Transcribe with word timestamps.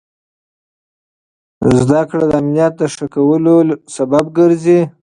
زده 1.79 2.01
کړه 2.09 2.23
د 2.29 2.33
امنیت 2.41 2.73
د 2.77 2.81
ښه 2.93 3.05
کولو 3.13 3.55
لامل 3.67 4.25
ګرځي. 4.37 4.79